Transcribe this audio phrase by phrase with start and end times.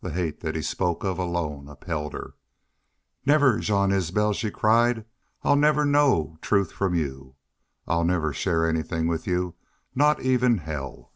[0.00, 2.32] The hate that he spoke of alone upheld her.
[3.26, 5.04] "Never, Jean Isbel!" she cried.
[5.42, 7.34] "I'll never know truth from y'u....
[7.86, 9.56] I'll never share anythin' with y'u
[9.94, 11.12] not even hell."